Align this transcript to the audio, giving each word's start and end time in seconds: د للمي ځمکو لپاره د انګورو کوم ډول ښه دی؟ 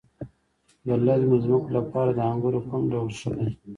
د 0.85 0.87
للمي 1.05 1.37
ځمکو 1.45 1.69
لپاره 1.77 2.09
د 2.13 2.19
انګورو 2.31 2.59
کوم 2.69 2.83
ډول 2.91 3.09
ښه 3.19 3.31
دی؟ 3.37 3.49